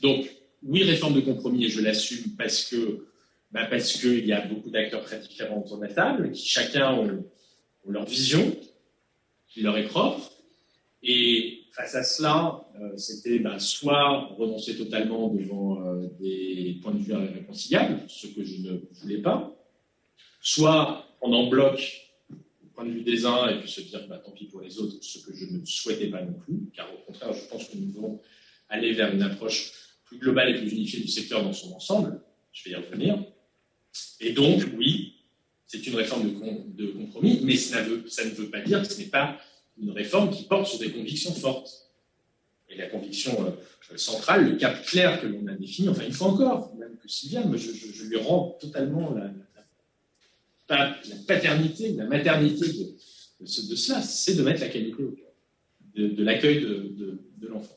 Donc, 0.00 0.30
oui, 0.62 0.82
réforme 0.82 1.14
de 1.14 1.20
compromis, 1.20 1.64
et 1.64 1.68
je 1.68 1.80
l'assume 1.80 2.34
parce 2.36 2.64
que 2.64 3.06
bah 3.52 3.66
parce 3.70 3.92
qu'il 3.92 4.26
y 4.26 4.32
a 4.32 4.44
beaucoup 4.46 4.70
d'acteurs 4.70 5.04
très 5.04 5.20
différents 5.20 5.60
autour 5.60 5.78
de 5.78 5.86
la 5.86 5.94
table, 5.94 6.32
qui 6.32 6.46
chacun 6.46 6.92
ont, 6.92 7.24
leur 7.88 8.04
vision, 8.04 8.56
qui 9.48 9.62
leur 9.62 9.78
est 9.78 9.86
propre. 9.86 10.32
Et 11.02 11.60
face 11.72 11.94
à 11.94 12.02
cela, 12.02 12.66
euh, 12.80 12.96
c'était 12.96 13.38
bah, 13.38 13.58
soit 13.58 14.26
renoncer 14.36 14.76
totalement 14.76 15.28
devant 15.28 15.86
euh, 15.86 16.08
des 16.18 16.78
points 16.82 16.92
de 16.92 16.98
vue 16.98 17.12
irréconciliables, 17.12 18.00
ce 18.08 18.26
que 18.26 18.44
je 18.44 18.62
ne 18.62 18.80
voulais 19.00 19.22
pas, 19.22 19.54
soit 20.40 21.06
prendre 21.20 21.36
en 21.36 21.46
bloc 21.48 22.10
le 22.30 22.68
point 22.74 22.84
de 22.84 22.90
vue 22.90 23.04
des 23.04 23.24
uns 23.24 23.48
et 23.48 23.60
puis 23.60 23.70
se 23.70 23.82
dire 23.82 24.06
bah, 24.08 24.18
tant 24.18 24.32
pis 24.32 24.46
pour 24.46 24.60
les 24.60 24.78
autres, 24.78 24.96
ce 25.00 25.18
que 25.18 25.34
je 25.34 25.46
ne 25.46 25.64
souhaitais 25.64 26.08
pas 26.08 26.22
non 26.22 26.34
plus, 26.34 26.68
car 26.74 26.92
au 26.92 26.98
contraire, 27.06 27.32
je 27.32 27.48
pense 27.48 27.68
que 27.68 27.76
nous 27.76 27.92
devons 27.92 28.20
aller 28.68 28.92
vers 28.92 29.12
une 29.12 29.22
approche 29.22 29.72
plus 30.04 30.18
globale 30.18 30.50
et 30.50 30.58
plus 30.58 30.72
unifiée 30.72 31.00
du 31.00 31.08
secteur 31.08 31.42
dans 31.42 31.52
son 31.52 31.72
ensemble. 31.72 32.20
Je 32.52 32.64
vais 32.64 32.70
y 32.70 32.74
revenir. 32.74 33.22
Et 34.20 34.32
donc, 34.32 34.62
oui, 34.76 35.14
c'est 35.66 35.86
une 35.86 35.96
réforme 35.96 36.32
de, 36.74 36.86
compromis, 36.86 37.40
mais 37.42 37.56
ça, 37.56 37.82
ne 37.82 38.30
veut 38.34 38.50
pas 38.50 38.60
dire 38.60 38.82
que 38.82 38.88
ce 38.88 38.98
n'est 38.98 39.08
pas 39.08 39.38
une 39.78 39.90
réforme 39.90 40.30
qui 40.30 40.44
porte 40.44 40.66
sur 40.68 40.78
des 40.78 40.90
convictions 40.90 41.32
fortes. 41.32 41.90
Et 42.68 42.76
la 42.76 42.86
conviction 42.86 43.46
euh, 43.46 43.96
centrale, 43.96 44.50
le 44.50 44.56
cap 44.56 44.84
clair 44.84 45.20
que 45.20 45.26
l'on 45.26 45.46
a 45.46 45.52
défini, 45.52 45.88
enfin 45.88 46.04
une 46.04 46.12
fois 46.12 46.28
encore, 46.28 46.74
même 46.76 46.96
que 46.96 47.08
Sylviane, 47.08 47.56
je, 47.56 47.70
je, 47.72 48.04
lui 48.04 48.16
rends 48.16 48.56
totalement 48.60 49.14
la, 50.68 50.96
paternité, 51.28 51.92
la 51.92 52.06
maternité 52.06 52.66
de, 53.40 53.76
cela, 53.76 54.02
c'est 54.02 54.34
de 54.34 54.42
mettre 54.42 54.62
la 54.62 54.68
qualité 54.68 55.00
au 55.00 55.12
cœur 55.12 55.32
de, 55.94 56.24
l'accueil 56.24 56.60
de 56.60 57.46
l'enfant. 57.46 57.76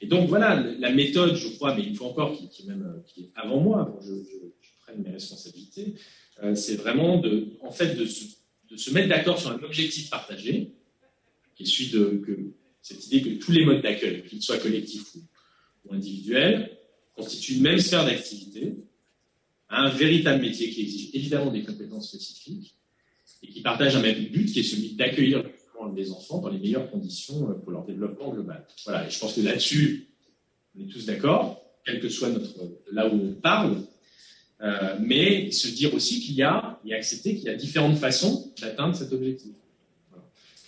Et 0.00 0.06
donc 0.06 0.28
voilà, 0.28 0.62
la 0.78 0.90
méthode, 0.90 1.34
je 1.34 1.48
crois, 1.56 1.74
mais 1.74 1.84
une 1.84 1.94
fois 1.94 2.08
encore, 2.08 2.36
qui, 2.36 2.48
qui, 2.48 2.68
est, 2.68 3.30
avant 3.34 3.60
moi, 3.60 3.86
pour 3.86 4.00
que 4.00 4.06
je, 4.06 4.10
prenne 4.82 5.02
mes 5.02 5.10
responsabilités, 5.10 5.94
euh, 6.42 6.54
c'est 6.54 6.76
vraiment 6.76 7.18
de, 7.18 7.48
en 7.60 7.70
fait, 7.70 7.94
de 7.94 8.06
se, 8.06 8.90
mettre 8.92 9.08
d'accord 9.08 9.38
sur 9.38 9.50
un 9.50 9.62
objectif 9.62 10.08
partagé, 10.08 10.72
qui 11.54 11.64
est 11.64 11.66
celui 11.66 11.90
de 11.90 12.22
cette 12.80 13.06
idée 13.06 13.20
que 13.20 13.44
tous 13.44 13.52
les 13.52 13.64
modes 13.64 13.82
d'accueil, 13.82 14.24
qu'ils 14.24 14.42
soient 14.42 14.58
collectifs 14.58 15.16
ou, 15.84 15.94
individuels, 15.94 16.78
constituent 17.14 17.56
une 17.56 17.62
même 17.62 17.78
sphère 17.78 18.06
d'activité, 18.06 18.76
un 19.68 19.90
véritable 19.90 20.40
métier 20.40 20.70
qui 20.70 20.82
exige 20.82 21.10
évidemment 21.12 21.50
des 21.50 21.62
compétences 21.62 22.08
spécifiques 22.08 22.74
et 23.42 23.48
qui 23.48 23.60
partage 23.60 23.96
un 23.96 24.02
même 24.02 24.24
but 24.26 24.50
qui 24.50 24.60
est 24.60 24.64
celui 24.64 24.94
d'accueillir 24.94 25.44
des 25.92 26.12
enfants 26.12 26.38
dans 26.38 26.48
les 26.48 26.58
meilleures 26.58 26.90
conditions 26.90 27.50
euh, 27.50 27.54
pour 27.54 27.72
leur 27.72 27.84
développement 27.84 28.32
global. 28.32 28.66
Voilà, 28.84 29.06
et 29.06 29.10
je 29.10 29.18
pense 29.18 29.34
que 29.34 29.40
là-dessus, 29.40 30.08
on 30.76 30.82
est 30.82 30.88
tous 30.88 31.06
d'accord, 31.06 31.62
quel 31.84 32.00
que 32.00 32.08
soit 32.08 32.30
notre, 32.30 32.54
là 32.92 33.08
où 33.08 33.14
on 33.14 33.32
parle, 33.34 33.76
euh, 34.62 34.96
mais 35.00 35.50
se 35.50 35.68
dire 35.68 35.94
aussi 35.94 36.20
qu'il 36.20 36.34
y 36.34 36.42
a, 36.42 36.80
et 36.84 36.94
accepter 36.94 37.34
qu'il 37.34 37.44
y 37.44 37.48
a 37.48 37.54
différentes 37.54 37.96
façons 37.96 38.52
d'atteindre 38.60 38.94
cet 38.94 39.12
objectif. 39.12 39.52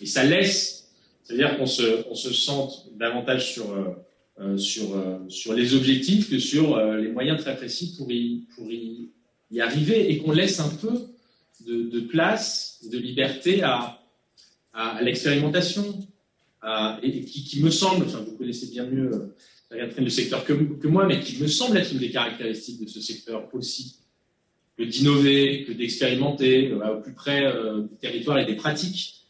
Et 0.01 0.05
ça 0.05 0.23
laisse, 0.23 0.89
c'est-à-dire 1.23 1.57
qu'on 1.57 1.67
se, 1.67 2.07
on 2.09 2.15
se 2.15 2.33
centre 2.33 2.87
davantage 2.95 3.53
sur, 3.53 3.71
euh, 3.71 4.57
sur, 4.57 4.89
sur 5.29 5.53
les 5.53 5.75
objectifs 5.75 6.29
que 6.29 6.39
sur 6.39 6.77
les 6.95 7.09
moyens 7.09 7.39
très 7.39 7.55
précis 7.55 7.95
pour 7.97 8.11
y, 8.11 8.47
pour 8.55 8.69
y, 8.71 9.09
y 9.51 9.61
arriver 9.61 10.11
et 10.11 10.17
qu'on 10.17 10.31
laisse 10.31 10.59
un 10.59 10.69
peu 10.69 11.07
de, 11.65 11.83
de 11.83 11.99
place, 12.01 12.83
de 12.91 12.97
liberté 12.97 13.61
à, 13.61 14.02
à, 14.73 15.01
l'expérimentation, 15.01 15.83
et, 17.01 17.25
qui, 17.25 17.61
me 17.61 17.69
semble, 17.69 18.05
enfin 18.05 18.19
vous 18.19 18.37
connaissez 18.37 18.67
bien 18.67 18.85
mieux 18.85 19.11
euh, 19.73 19.91
le 19.97 20.09
secteur 20.09 20.45
que, 20.45 20.87
moi, 20.87 21.05
mais 21.05 21.19
qui 21.19 21.41
me 21.41 21.47
semble 21.47 21.77
être 21.77 21.91
une 21.91 21.99
des 21.99 22.11
caractéristiques 22.11 22.83
de 22.83 22.89
ce 22.89 23.01
secteur 23.01 23.49
aussi, 23.53 23.97
que 24.77 24.83
d'innover, 24.83 25.65
que 25.65 25.71
d'expérimenter 25.71 26.71
euh, 26.71 26.97
au 26.97 27.01
plus 27.01 27.13
près 27.13 27.45
euh, 27.45 27.81
du 27.81 27.95
territoire 27.97 28.39
et 28.39 28.45
des 28.45 28.55
pratiques. 28.55 29.25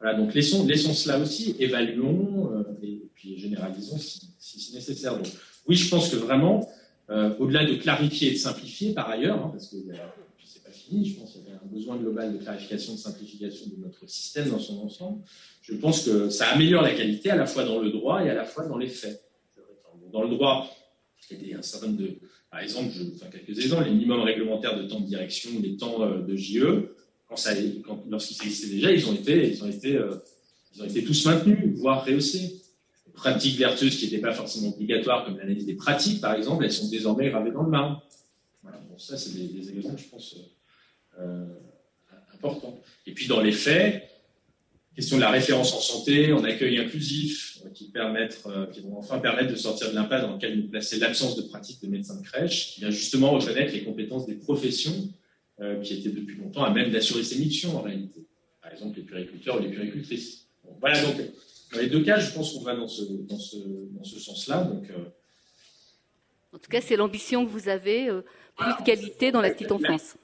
Voilà, 0.00 0.16
donc 0.16 0.32
laissons, 0.34 0.66
cela 0.94 1.18
aussi, 1.18 1.56
évaluons 1.58 2.64
et 2.82 3.02
puis 3.14 3.36
généralisons 3.36 3.98
si, 3.98 4.28
si, 4.38 4.72
nécessaire. 4.72 5.16
Donc, 5.16 5.26
oui, 5.66 5.74
je 5.74 5.88
pense 5.88 6.08
que 6.08 6.14
vraiment, 6.14 6.68
au-delà 7.08 7.64
de 7.64 7.74
clarifier 7.74 8.28
et 8.28 8.32
de 8.34 8.36
simplifier 8.36 8.92
par 8.94 9.10
ailleurs, 9.10 9.44
hein, 9.44 9.50
parce 9.52 9.66
que 9.66 9.76
c'est 10.37 10.37
fini, 10.70 11.04
je 11.04 11.20
pense 11.20 11.38
besoin 11.70 11.96
global 11.96 12.32
de 12.32 12.38
clarification, 12.42 12.94
de 12.94 12.98
simplification 12.98 13.66
de 13.66 13.82
notre 13.82 14.08
système 14.08 14.50
dans 14.50 14.58
son 14.58 14.78
ensemble, 14.80 15.22
je 15.62 15.74
pense 15.74 16.04
que 16.04 16.30
ça 16.30 16.48
améliore 16.48 16.82
la 16.82 16.94
qualité 16.94 17.30
à 17.30 17.36
la 17.36 17.46
fois 17.46 17.64
dans 17.64 17.78
le 17.78 17.90
droit 17.90 18.24
et 18.24 18.30
à 18.30 18.34
la 18.34 18.44
fois 18.44 18.66
dans 18.66 18.78
les 18.78 18.88
faits. 18.88 19.22
Dans 20.12 20.22
le 20.22 20.30
droit, 20.30 20.68
il 21.30 21.48
y 21.48 21.54
a 21.54 21.58
un 21.58 21.62
certain 21.62 21.88
nombre 21.88 22.00
de, 22.00 22.18
par 22.50 22.60
exemple, 22.60 22.90
je 22.92 23.02
enfin, 23.14 23.26
quelques 23.30 23.58
exemples, 23.58 23.84
les 23.84 23.90
minimums 23.90 24.22
réglementaires 24.22 24.78
de 24.78 24.88
temps 24.88 25.00
de 25.00 25.06
direction, 25.06 25.50
les 25.62 25.76
temps 25.76 26.02
euh, 26.02 26.22
de 26.22 26.34
JE, 26.34 26.94
quand 27.28 28.04
lorsqu'ils 28.08 28.46
existaient 28.46 28.74
déjà, 28.74 28.90
ils 28.90 29.06
ont 29.06 29.12
été, 29.12 29.50
ils 29.50 29.62
ont 29.62 29.68
été, 29.68 29.96
euh, 29.96 30.16
ils 30.74 30.82
ont 30.82 30.86
été 30.86 31.04
tous 31.04 31.26
maintenus, 31.26 31.58
voire 31.74 32.06
rehaussés. 32.06 32.62
Les 33.06 33.12
pratiques 33.12 33.58
vertueuses 33.58 33.96
qui 33.96 34.06
n'étaient 34.06 34.22
pas 34.22 34.32
forcément 34.32 34.68
obligatoires, 34.68 35.26
comme 35.26 35.36
l'analyse 35.36 35.66
des 35.66 35.74
pratiques, 35.74 36.22
par 36.22 36.34
exemple, 36.34 36.64
elles 36.64 36.72
sont 36.72 36.88
désormais 36.88 37.28
gravées 37.28 37.50
dans 37.50 37.64
le 37.64 37.70
marbre. 37.70 38.02
Voilà, 38.62 38.78
bon, 38.88 38.98
ça, 38.98 39.18
c'est 39.18 39.34
des, 39.34 39.48
des, 39.48 39.76
exemples, 39.76 40.00
je 40.00 40.08
pense, 40.08 40.36
euh, 40.38 40.42
important. 42.34 42.80
Et 43.06 43.12
puis 43.12 43.26
dans 43.26 43.40
les 43.40 43.52
faits, 43.52 44.08
question 44.94 45.16
de 45.16 45.22
la 45.22 45.30
référence 45.30 45.72
en 45.74 45.80
santé, 45.80 46.32
en 46.32 46.42
accueil 46.42 46.78
inclusif, 46.78 47.58
euh, 47.64 47.70
qui, 47.70 47.90
permettent, 47.90 48.42
euh, 48.46 48.66
qui 48.66 48.80
vont 48.80 48.98
enfin 48.98 49.18
permettre 49.18 49.50
de 49.50 49.56
sortir 49.56 49.90
de 49.90 49.94
l'impasse 49.94 50.22
dans 50.22 50.32
laquelle 50.32 50.58
nous 50.58 50.68
plaçait 50.68 50.98
l'absence 50.98 51.36
de 51.36 51.42
pratique 51.42 51.80
de 51.82 51.88
médecins 51.88 52.16
de 52.16 52.24
crèche, 52.24 52.74
qui 52.74 52.80
vient 52.80 52.90
justement 52.90 53.30
reconnaître 53.30 53.72
les 53.72 53.84
compétences 53.84 54.26
des 54.26 54.34
professions 54.34 55.08
qui 55.82 55.94
étaient 55.94 56.10
depuis 56.10 56.36
longtemps 56.36 56.62
à 56.62 56.70
même 56.70 56.92
d'assurer 56.92 57.24
ces 57.24 57.36
missions 57.36 57.76
en 57.76 57.82
réalité. 57.82 58.24
Par 58.62 58.70
exemple, 58.70 58.96
les 58.96 59.02
puriculteurs 59.02 59.56
ou 59.56 59.60
les 59.60 59.70
puricultrices. 59.70 60.46
voilà, 60.78 61.02
donc 61.02 61.16
dans 61.72 61.80
les 61.80 61.88
deux 61.88 62.04
cas, 62.04 62.20
je 62.20 62.32
pense 62.32 62.52
qu'on 62.52 62.60
va 62.60 62.76
dans 62.76 62.86
ce, 62.86 63.02
dans 63.02 63.40
ce, 63.40 63.56
dans 63.90 64.04
ce 64.04 64.20
sens-là. 64.20 64.62
Donc, 64.62 64.84
En 66.52 66.58
tout 66.58 66.70
cas, 66.70 66.80
c'est 66.80 66.94
l'ambition 66.94 67.44
que 67.44 67.50
vous 67.50 67.68
avez, 67.68 68.08
plus 68.56 68.72
de 68.78 68.84
qualité 68.84 69.32
dans 69.32 69.40
la 69.40 69.50
petite 69.50 69.72
enfance 69.72 70.14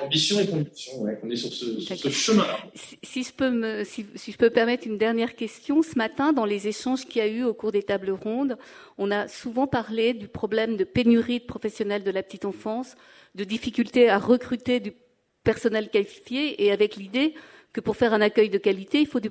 ambition 0.00 0.40
et 0.40 0.46
conviction, 0.46 1.00
ouais, 1.02 1.18
qu'on 1.20 1.30
est 1.30 1.36
sur 1.36 1.52
ce, 1.52 2.10
chemin-là. 2.10 2.58
Si, 3.02 3.22
je 3.22 3.32
peux 3.32 3.50
me, 3.50 3.84
si, 3.84 4.06
je 4.14 4.36
peux 4.36 4.50
permettre 4.50 4.86
une 4.86 4.98
dernière 4.98 5.34
question, 5.34 5.82
ce 5.82 5.96
matin, 5.96 6.32
dans 6.32 6.44
les 6.44 6.68
échanges 6.68 7.04
qu'il 7.04 7.22
y 7.22 7.24
a 7.24 7.28
eu 7.28 7.44
au 7.44 7.54
cours 7.54 7.72
des 7.72 7.82
tables 7.82 8.10
rondes, 8.10 8.56
on 8.96 9.10
a 9.10 9.28
souvent 9.28 9.66
parlé 9.66 10.14
du 10.14 10.28
problème 10.28 10.76
de 10.76 10.84
pénurie 10.84 11.40
de 11.40 11.44
professionnels 11.44 12.04
de 12.04 12.10
la 12.10 12.22
petite 12.22 12.44
enfance, 12.44 12.94
de 13.34 13.44
difficulté 13.44 14.08
à 14.08 14.18
recruter 14.18 14.80
du 14.80 14.92
personnel 15.42 15.90
qualifié, 15.90 16.64
et 16.64 16.72
avec 16.72 16.96
l'idée 16.96 17.34
que 17.72 17.80
pour 17.80 17.96
faire 17.96 18.12
un 18.12 18.20
accueil 18.20 18.50
de 18.50 18.58
qualité, 18.58 19.00
il 19.00 19.06
faut 19.06 19.20
du 19.20 19.30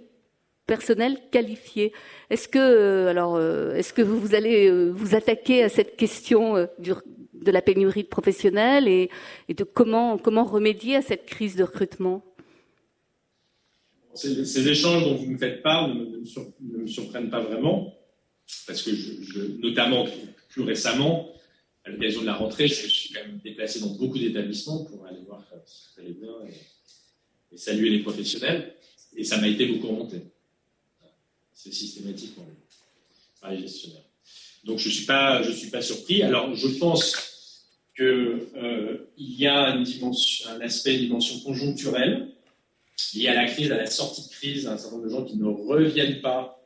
personnel 0.67 1.17
qualifié. 1.31 1.93
Est-ce 2.29 2.47
que, 2.47 2.59
euh, 2.59 3.09
alors, 3.09 3.37
euh, 3.37 3.73
est-ce 3.73 3.93
que 3.93 4.01
vous, 4.01 4.35
allez 4.35 4.69
euh, 4.69 4.91
vous 4.91 5.15
attaquer 5.15 5.63
à 5.63 5.69
cette 5.69 5.95
question 5.95 6.67
du, 6.77 6.91
de 7.41 7.51
la 7.51 7.61
pénurie 7.61 8.03
de 8.03 8.07
professionnels 8.07 8.87
et, 8.87 9.09
de 9.49 9.63
comment, 9.63 10.17
comment 10.17 10.43
remédier 10.43 10.95
à 10.95 11.01
cette 11.01 11.25
crise 11.25 11.55
de 11.55 11.63
recrutement? 11.63 12.23
Ces, 14.13 14.67
échanges 14.67 15.03
dont 15.03 15.15
vous 15.15 15.27
me 15.27 15.37
faites 15.37 15.61
part 15.61 15.89
ne, 15.89 16.17
me, 16.61 16.87
surprennent 16.87 17.29
pas 17.29 17.41
vraiment, 17.41 17.93
parce 18.65 18.81
que 18.81 18.91
notamment 19.61 20.07
plus 20.49 20.63
récemment, 20.63 21.31
à 21.85 21.89
l'occasion 21.89 22.21
de 22.21 22.25
la 22.25 22.33
rentrée, 22.33 22.67
je 22.67 22.87
suis 22.87 23.13
quand 23.13 23.21
même 23.21 23.39
déplacé 23.43 23.79
dans 23.79 23.91
beaucoup 23.91 24.17
d'établissements 24.17 24.85
pour 24.85 25.05
aller 25.05 25.21
voir 25.25 25.43
si 25.65 25.93
ça 25.95 26.01
allait 26.01 26.13
bien 26.13 26.33
et, 26.47 27.57
saluer 27.57 27.89
les 27.89 27.99
professionnels, 27.99 28.73
et 29.15 29.23
ça 29.23 29.39
m'a 29.39 29.47
été 29.47 29.65
beaucoup 29.67 29.87
remonté. 29.87 30.17
C'est 31.53 31.73
systématique 31.73 32.35
par 33.41 33.51
les 33.51 33.59
gestionnaires. 33.59 34.03
Donc 34.63 34.79
je 34.79 34.89
ne 34.89 34.93
suis, 34.93 35.05
pas, 35.05 35.41
suis 35.51 35.69
pas 35.69 35.81
surpris. 35.81 36.21
Alors 36.23 36.53
je 36.53 36.67
pense 36.77 37.26
qu'il 37.97 38.05
euh, 38.05 39.09
y 39.17 39.47
a 39.47 39.69
un 39.69 40.61
aspect, 40.61 40.95
une 40.95 41.01
dimension 41.01 41.39
conjoncturelle 41.39 42.27
liée 43.15 43.27
à 43.27 43.33
la 43.33 43.45
crise, 43.45 43.71
à 43.71 43.77
la 43.77 43.87
sortie 43.87 44.21
de 44.21 44.33
crise, 44.33 44.67
un 44.67 44.77
certain 44.77 44.97
nombre 44.97 45.07
de 45.07 45.11
gens 45.11 45.23
qui 45.23 45.35
ne 45.35 45.45
reviennent 45.45 46.21
pas 46.21 46.63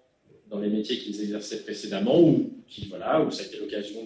dans 0.50 0.60
les 0.60 0.68
métiers 0.68 1.00
qu'ils 1.00 1.22
exerçaient 1.22 1.64
précédemment 1.64 2.22
ou 2.22 2.52
qui, 2.68 2.88
voilà, 2.88 3.22
où 3.22 3.32
ça 3.32 3.44
a 3.44 3.46
été 3.46 3.58
l'occasion 3.58 4.06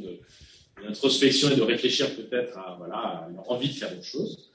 d'introspection 0.84 1.50
et 1.50 1.56
de 1.56 1.64
réfléchir 1.64 2.16
peut-être 2.16 2.58
à, 2.60 2.76
voilà, 2.78 2.96
à 2.96 3.30
leur 3.34 3.52
envie 3.52 3.70
de 3.70 3.74
faire 3.74 3.92
autre 3.92 4.04
chose. 4.04 4.52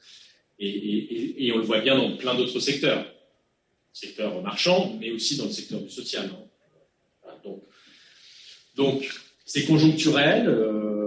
Et, 0.61 1.51
on 1.53 1.59
le 1.59 1.65
voit 1.65 1.81
bien 1.81 1.97
dans 1.97 2.17
plein 2.17 2.37
d'autres 2.37 2.61
secteurs, 2.61 3.05
secteur 3.93 4.41
marchand, 4.43 4.97
mais 5.01 5.11
aussi 5.11 5.37
dans 5.37 5.47
le 5.47 5.51
secteur 5.51 5.81
du 5.81 5.91
social. 5.91 6.31
Donc, 7.43 7.63
donc, 8.77 9.09
c'est 9.45 9.65
conjoncturel. 9.65 10.49
Euh, 10.49 11.00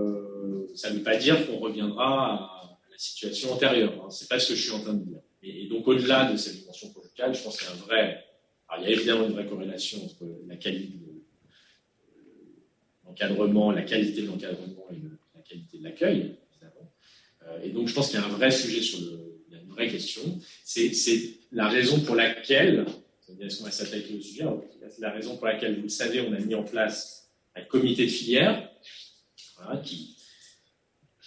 ça 0.76 0.90
ne 0.90 0.98
veut 0.98 1.04
pas 1.04 1.18
dire 1.18 1.46
qu'on 1.46 1.60
reviendra 1.60 2.34
à 2.34 2.78
la 2.92 2.98
situation 2.98 3.54
antérieure. 3.54 3.94
Hein. 4.04 4.10
Ce 4.10 4.24
n'est 4.24 4.28
pas 4.28 4.40
ce 4.40 4.50
que 4.50 4.56
je 4.56 4.62
suis 4.62 4.72
en 4.72 4.82
train 4.82 4.94
de 4.94 5.04
dire. 5.04 5.20
Et, 5.44 5.68
donc, 5.68 5.88
au-delà 5.88 6.32
de 6.32 6.38
cette 6.38 6.56
dimension 6.56 6.90
conjugale, 6.92 7.36
je 7.36 7.44
pense 7.44 7.58
qu'il 7.58 7.68
y 7.68 7.72
a 7.72 7.74
un 7.74 7.86
vrai. 7.86 8.26
Alors, 8.70 8.86
il 8.86 8.90
y 8.90 8.94
a 8.94 8.96
évidemment 8.96 9.26
une 9.26 9.34
vraie 9.34 9.46
corrélation 9.46 10.04
entre 10.04 10.26
la 10.48 10.56
qualité 10.56 10.98
de 10.98 11.22
l'encadrement, 13.06 13.72
la 13.72 13.84
qualité 13.84 14.22
de 14.22 14.28
l'encadrement 14.28 14.88
et 14.92 14.96
la 15.36 15.42
qualité 15.42 15.78
de 15.78 15.84
l'accueil, 15.84 16.38
euh, 17.48 17.60
et 17.64 17.70
donc, 17.70 17.88
je 17.88 17.94
pense 17.94 18.10
qu'il 18.10 18.20
y 18.20 18.24
a 18.24 18.26
un 18.26 18.30
vrai 18.30 18.52
sujet 18.52 18.82
sur 18.82 19.00
le. 19.00 19.42
Il 19.50 19.56
y 19.56 19.60
a 19.60 19.62
une 19.62 19.70
vraie 19.70 19.90
question. 19.90 20.22
C'est 20.64 20.92
la 21.52 21.68
raison 21.68 22.00
pour 22.02 22.16
laquelle. 22.16 22.86
Est-ce 23.40 23.58
qu'on 23.58 23.66
va 23.66 23.72
s'attaquer 23.72 24.16
au 24.16 24.22
sujet 24.22 24.46
C'est 24.90 25.02
la 25.02 25.12
raison 25.12 25.38
pour 25.38 25.48
laquelle, 25.48 25.76
vous 25.78 25.84
le 25.84 25.90
savez, 25.90 26.22
on 26.22 26.34
a 26.34 26.40
mis 26.40 26.56
en 26.56 26.64
place 26.64 27.30
un 27.56 27.64
comité 27.64 28.06
de 28.06 28.12
filière 28.12 28.70
qui, 29.84 30.16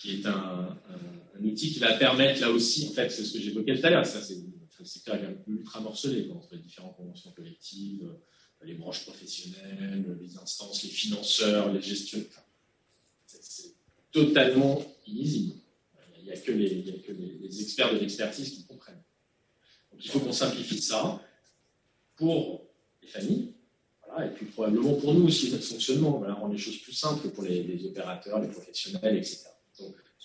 qui 0.06 0.20
est 0.20 0.26
un, 0.26 0.78
outil 1.42 1.72
qui 1.72 1.78
va 1.80 1.92
permettre 1.94 2.40
là 2.40 2.50
aussi, 2.50 2.88
en 2.88 2.92
fait, 2.92 3.10
c'est 3.10 3.24
ce 3.24 3.34
que 3.34 3.40
j'évoquais 3.40 3.78
tout 3.78 3.86
à 3.86 3.90
l'heure, 3.90 4.06
ça 4.06 4.22
c'est 4.22 4.36
le 4.78 4.84
secteur 4.84 5.16
est 5.16 5.36
ultra 5.48 5.80
morcelé 5.80 6.30
entre 6.30 6.54
les 6.54 6.60
différentes 6.60 6.96
conventions 6.96 7.32
collectives, 7.32 8.04
euh, 8.04 8.64
les 8.64 8.74
branches 8.74 9.04
professionnelles, 9.04 10.16
les 10.20 10.38
instances, 10.38 10.82
les 10.84 10.90
financeurs, 10.90 11.72
les 11.72 11.80
gestionnaires. 11.80 12.44
C'est 13.26 13.74
totalement 14.12 14.80
illisible. 15.06 15.54
Il 16.18 16.24
n'y 16.24 16.30
a, 16.30 16.36
que, 16.36 16.52
les, 16.52 17.62
experts 17.62 17.94
de 17.94 17.98
l'expertise 17.98 18.50
qui 18.50 18.64
comprennent. 18.64 19.02
Donc 19.90 20.04
il 20.04 20.10
faut 20.10 20.20
qu'on 20.20 20.32
simplifie 20.32 20.80
ça 20.80 21.20
pour 22.16 22.66
les 23.02 23.08
familles. 23.08 23.52
et 24.24 24.28
puis 24.34 24.46
probablement 24.46 24.94
pour 24.94 25.14
nous 25.14 25.26
aussi 25.26 25.50
notre 25.50 25.64
fonctionnement, 25.64 26.18
voilà, 26.18 26.34
rendre 26.34 26.52
les 26.52 26.58
choses 26.58 26.78
plus 26.78 26.92
simples 26.92 27.28
pour 27.30 27.44
les, 27.44 27.84
opérateurs, 27.86 28.40
les 28.40 28.48
professionnels, 28.48 29.16
etc. 29.16 29.46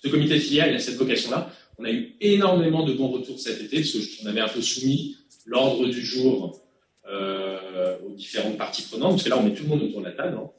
Donc, 0.03 0.11
ce 0.11 0.17
comité 0.17 0.39
filière, 0.39 0.67
il 0.67 0.75
a 0.75 0.79
cette 0.79 0.95
vocation-là. 0.95 1.51
On 1.77 1.85
a 1.85 1.91
eu 1.91 2.15
énormément 2.21 2.83
de 2.85 2.93
bons 2.93 3.09
retours 3.09 3.39
cet 3.39 3.61
été, 3.61 3.77
parce 3.77 3.91
qu'on 3.91 4.27
avait 4.27 4.41
un 4.41 4.47
peu 4.47 4.61
soumis 4.61 5.17
l'ordre 5.45 5.87
du 5.87 6.01
jour 6.01 6.59
euh, 7.07 7.97
aux 8.05 8.13
différentes 8.13 8.57
parties 8.57 8.83
prenantes, 8.83 9.11
parce 9.11 9.23
que 9.23 9.29
là, 9.29 9.37
on 9.39 9.43
met 9.43 9.53
tout 9.53 9.63
le 9.63 9.69
monde 9.69 9.83
autour 9.83 9.99
de 10.01 10.05
la 10.05 10.11
table, 10.11 10.37
hein, 10.37 10.49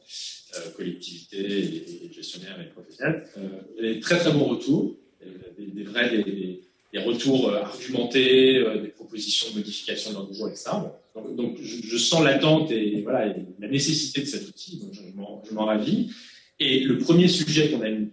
euh, 0.56 0.70
collectivités 0.76 2.04
et, 2.04 2.12
gestionnaires 2.12 2.61
et 2.61 2.70
professionnels. 2.70 3.26
Euh, 3.38 3.49
il 3.78 3.84
y 3.84 3.88
a 3.88 3.94
des 3.94 4.00
très 4.00 4.18
très 4.18 4.32
bons 4.32 4.44
retours, 4.44 4.96
des, 5.58 5.84
vrais 5.84 6.11
des, 6.11 6.99
retours 6.99 7.52
argumentés, 7.54 8.64
des 8.82 8.88
propositions 8.88 9.50
de 9.50 9.58
modification 9.58 10.11
de 10.11 10.16
l'ordre 10.16 10.30
du 10.30 10.37
jour, 10.37 10.49
etc. 10.49 10.70
Donc, 11.37 11.58
je, 11.62 11.96
sens 11.96 12.22
l'attente 12.22 12.70
et, 12.70 13.00
voilà, 13.02 13.34
la 13.58 13.68
nécessité 13.68 14.20
de 14.20 14.26
cet 14.26 14.49
outil, 14.49 14.78
donc 14.78 14.92
je 14.92 15.54
m'en 15.54 15.64
ravis. 15.64 16.11
Et 16.58 16.80
le 16.80 16.99
premier 16.99 17.28
sujet 17.28 17.70
qu'on 17.70 17.80
a 17.80 17.88
eu 17.88 18.11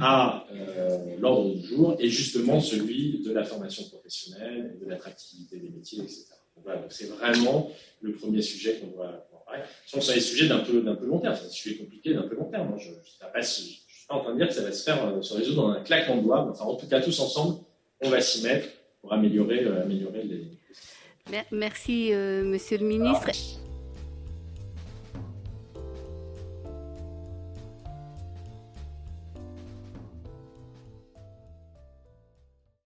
à 0.00 0.46
l'ordre 1.18 1.54
du 1.54 1.66
jour 1.66 1.96
est 1.98 2.08
justement 2.08 2.60
celui 2.60 3.22
de 3.24 3.32
la 3.32 3.44
formation 3.44 3.84
professionnelle, 3.88 4.76
de 4.80 4.88
l'attractivité 4.88 5.58
des 5.58 5.68
métiers, 5.68 6.02
etc 6.02 6.26
c'est 6.88 7.06
vraiment 7.06 7.70
le 8.00 8.12
premier 8.12 8.42
sujet 8.42 8.78
qu'on 8.78 8.88
doit, 8.88 9.28
parler. 9.46 9.62
Ce 9.86 10.00
sont 10.00 10.12
des 10.12 10.20
sujets 10.20 10.48
d'un 10.48 10.60
peu, 10.60 10.82
peu 10.82 11.06
long 11.06 11.18
terme, 11.20 11.34
c'est 11.34 11.46
un 11.46 11.50
sujet 11.50 11.76
compliqué 11.76 12.14
d'un 12.14 12.22
peu 12.22 12.36
long 12.36 12.50
terme. 12.50 12.68
Hein. 12.72 12.78
Je 12.78 12.90
ne 12.90 13.42
suis 13.44 14.06
pas 14.08 14.14
en 14.14 14.20
train 14.20 14.32
de 14.32 14.38
dire 14.38 14.48
que 14.48 14.54
ça 14.54 14.62
va 14.62 14.72
se 14.72 14.82
faire, 14.84 15.06
euh, 15.06 15.22
se 15.22 15.34
résoudre 15.34 15.62
dans 15.62 15.70
un 15.70 15.80
claquement 15.80 16.16
de 16.16 16.22
doigts. 16.22 16.48
Enfin, 16.50 16.64
en 16.64 16.76
tout 16.76 16.86
cas, 16.86 17.00
tous 17.00 17.18
ensemble, 17.20 17.58
on 18.02 18.08
va 18.08 18.20
s'y 18.20 18.42
mettre 18.42 18.68
pour 19.00 19.12
améliorer, 19.12 19.64
euh, 19.64 19.82
améliorer 19.82 20.22
les. 20.24 20.46
Merci, 21.50 22.12
euh, 22.12 22.42
Monsieur 22.44 22.78
le 22.78 22.86
Ministre. 22.86 23.28